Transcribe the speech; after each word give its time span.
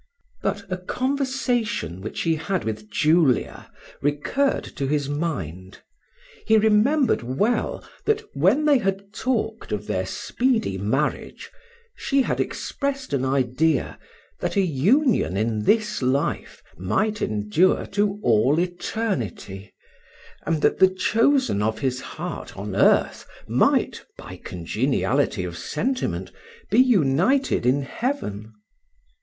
But 0.41 0.63
a 0.67 0.77
conversation 0.77 2.01
which 2.01 2.21
he 2.21 2.33
had 2.33 2.63
with 2.63 2.89
Julia 2.89 3.69
recurred 4.01 4.63
to 4.75 4.87
his 4.87 5.07
mind: 5.07 5.83
he 6.47 6.57
remembered 6.57 7.21
well, 7.21 7.87
that 8.05 8.23
when 8.33 8.65
they 8.65 8.79
had 8.79 9.13
talked 9.13 9.71
of 9.71 9.85
their 9.85 10.07
speedy 10.07 10.75
marriage, 10.79 11.51
she 11.95 12.23
had 12.23 12.39
expressed 12.39 13.13
an 13.13 13.23
idea, 13.23 13.99
that 14.39 14.55
a 14.55 14.61
union 14.61 15.37
in 15.37 15.65
this 15.65 16.01
life 16.01 16.63
might 16.75 17.21
endure 17.21 17.85
to 17.91 18.19
all 18.23 18.59
eternity; 18.59 19.71
and 20.47 20.63
that 20.63 20.79
the 20.79 20.89
chosen 20.89 21.61
of 21.61 21.77
his 21.77 22.01
heart 22.01 22.57
on 22.57 22.75
earth, 22.75 23.27
might, 23.47 24.03
by 24.17 24.41
congeniality 24.43 25.43
of 25.43 25.55
sentiment, 25.55 26.31
be 26.71 26.79
united 26.79 27.67
in 27.67 27.83
heaven. 27.83 28.51